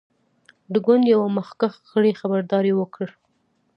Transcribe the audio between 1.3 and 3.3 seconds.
مخکښ غړي خبرداری ورکړ.